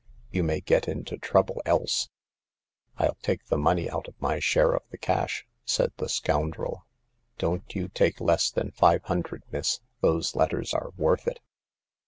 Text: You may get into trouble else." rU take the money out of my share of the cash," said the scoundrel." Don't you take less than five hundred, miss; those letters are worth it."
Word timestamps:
You 0.31 0.41
may 0.41 0.61
get 0.61 0.87
into 0.87 1.15
trouble 1.19 1.61
else." 1.63 2.09
rU 2.99 3.11
take 3.21 3.45
the 3.45 3.57
money 3.59 3.87
out 3.87 4.07
of 4.07 4.19
my 4.19 4.39
share 4.39 4.71
of 4.73 4.81
the 4.89 4.97
cash," 4.97 5.45
said 5.63 5.93
the 5.97 6.09
scoundrel." 6.09 6.87
Don't 7.37 7.75
you 7.75 7.87
take 7.87 8.19
less 8.19 8.49
than 8.49 8.71
five 8.71 9.03
hundred, 9.03 9.43
miss; 9.51 9.79
those 10.01 10.35
letters 10.35 10.73
are 10.73 10.89
worth 10.97 11.27
it." 11.27 11.39